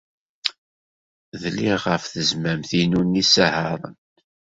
Dliɣ 1.41 1.79
ɣef 1.87 2.03
tezmamt-inu 2.07 3.01
n 3.03 3.17
yisihaṛen. 3.17 3.95